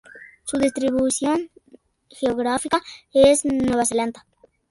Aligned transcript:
Su 0.45 0.57
distribución 0.57 1.51
geográfica 2.09 2.81
es 3.13 3.45
Nueva 3.45 3.85
Zelanda. 3.85 4.25